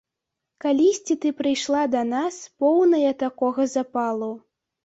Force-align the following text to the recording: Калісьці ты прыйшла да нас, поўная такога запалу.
Калісьці 0.63 1.17
ты 1.25 1.33
прыйшла 1.41 1.83
да 1.97 2.01
нас, 2.15 2.39
поўная 2.65 3.15
такога 3.23 3.71
запалу. 3.75 4.33